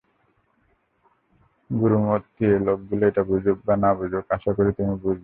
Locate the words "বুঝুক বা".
3.23-3.75